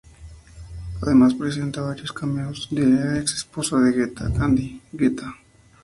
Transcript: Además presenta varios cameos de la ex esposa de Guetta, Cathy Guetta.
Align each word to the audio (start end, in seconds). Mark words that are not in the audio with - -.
Además 1.03 1.35
presenta 1.35 1.79
varios 1.81 2.11
cameos 2.11 2.69
de 2.71 2.87
la 2.87 3.19
ex 3.19 3.35
esposa 3.35 3.77
de 3.81 3.91
Guetta, 3.91 4.33
Cathy 4.33 4.81
Guetta. 4.91 5.35